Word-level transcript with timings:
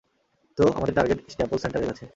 তো, 0.57 0.63
আমাদের 0.69 0.95
target 0.95 1.19
Staples 1.29 1.61
সেন্টারের 1.61 1.87
কাছে। 1.87 2.05